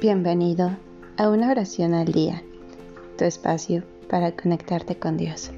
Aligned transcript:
Bienvenido 0.00 0.76
a 1.16 1.28
una 1.28 1.50
oración 1.50 1.92
al 1.92 2.12
día, 2.12 2.44
tu 3.16 3.24
espacio 3.24 3.82
para 4.08 4.30
conectarte 4.30 4.96
con 4.96 5.16
Dios. 5.16 5.50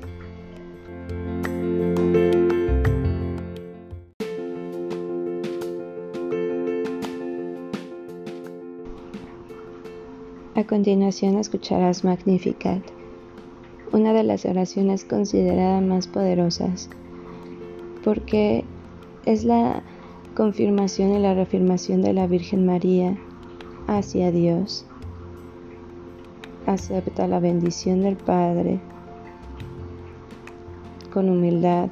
A 10.54 10.64
continuación 10.64 11.36
escucharás 11.36 12.02
Magnificat, 12.02 12.80
una 13.92 14.14
de 14.14 14.24
las 14.24 14.46
oraciones 14.46 15.04
consideradas 15.04 15.82
más 15.82 16.06
poderosas, 16.06 16.88
porque 18.02 18.64
es 19.26 19.44
la 19.44 19.82
confirmación 20.34 21.14
y 21.14 21.18
la 21.18 21.34
reafirmación 21.34 22.00
de 22.00 22.14
la 22.14 22.26
Virgen 22.26 22.64
María 22.64 23.18
hacia 23.86 24.30
Dios. 24.30 24.86
Acepta 26.66 27.26
la 27.26 27.40
bendición 27.40 28.02
del 28.02 28.16
Padre 28.16 28.80
con 31.12 31.28
humildad 31.28 31.88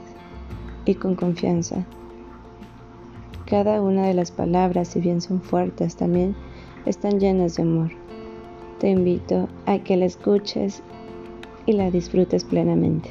y 0.84 0.95
con 0.95 1.15
confianza. 1.15 1.84
Cada 3.46 3.80
una 3.82 4.06
de 4.06 4.15
las 4.15 4.30
palabras, 4.30 4.88
si 4.88 5.01
bien 5.01 5.20
son 5.20 5.41
fuertes, 5.41 5.96
también 5.96 6.37
están 6.87 7.19
llenas 7.19 7.56
de 7.56 7.62
amor. 7.62 7.91
Te 8.79 8.91
invito 8.91 9.48
a 9.66 9.79
que 9.79 9.96
la 9.96 10.05
escuches 10.05 10.82
y 11.66 11.73
la 11.73 11.91
disfrutes 11.91 12.45
plenamente. 12.45 13.10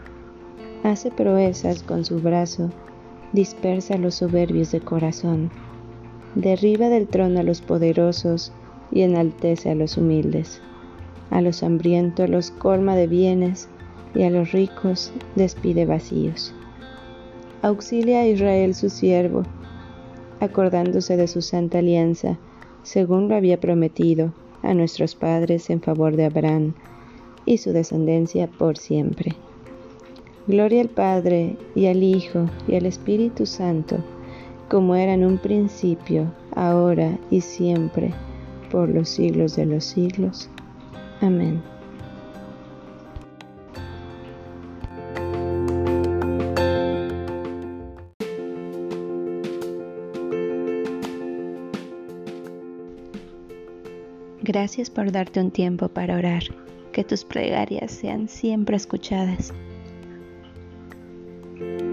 hace 0.83 1.11
proezas 1.11 1.83
con 1.83 2.05
su 2.05 2.19
brazo, 2.19 2.69
dispersa 3.33 3.95
a 3.95 3.97
los 3.97 4.15
soberbios 4.15 4.71
de 4.71 4.81
corazón, 4.81 5.51
derriba 6.35 6.89
del 6.89 7.07
trono 7.07 7.39
a 7.39 7.43
los 7.43 7.61
poderosos 7.61 8.51
y 8.91 9.01
enaltece 9.01 9.69
a 9.69 9.75
los 9.75 9.97
humildes. 9.97 10.61
A 11.29 11.41
los 11.41 11.63
hambrientos 11.63 12.29
los 12.29 12.51
colma 12.51 12.95
de 12.95 13.07
bienes 13.07 13.69
y 14.13 14.23
a 14.23 14.29
los 14.29 14.51
ricos 14.51 15.13
despide 15.35 15.85
vacíos. 15.85 16.53
Auxilia 17.61 18.21
a 18.21 18.27
Israel 18.27 18.75
su 18.75 18.89
siervo, 18.89 19.43
acordándose 20.39 21.15
de 21.15 21.27
su 21.27 21.41
santa 21.41 21.79
alianza, 21.79 22.37
según 22.83 23.29
lo 23.29 23.35
había 23.35 23.59
prometido 23.59 24.33
a 24.63 24.73
nuestros 24.73 25.15
padres 25.15 25.69
en 25.69 25.81
favor 25.81 26.15
de 26.15 26.25
Abraham 26.25 26.73
y 27.45 27.59
su 27.59 27.71
descendencia 27.71 28.47
por 28.47 28.77
siempre. 28.77 29.35
Gloria 30.47 30.81
al 30.81 30.89
Padre 30.89 31.55
y 31.75 31.85
al 31.85 32.01
Hijo 32.01 32.49
y 32.67 32.75
al 32.75 32.85
Espíritu 32.85 33.45
Santo, 33.45 33.97
como 34.69 34.95
era 34.95 35.13
en 35.13 35.23
un 35.23 35.37
principio, 35.37 36.31
ahora 36.55 37.17
y 37.29 37.41
siempre, 37.41 38.13
por 38.71 38.89
los 38.89 39.09
siglos 39.09 39.55
de 39.55 39.65
los 39.67 39.85
siglos. 39.85 40.49
Amén. 41.21 41.61
Gracias 54.41 54.89
por 54.89 55.11
darte 55.11 55.39
un 55.39 55.51
tiempo 55.51 55.87
para 55.87 56.17
orar. 56.17 56.43
Que 56.91 57.03
tus 57.03 57.23
plegarias 57.23 57.91
sean 57.91 58.27
siempre 58.27 58.75
escuchadas. 58.75 59.53
thank 61.61 61.81
you 61.81 61.90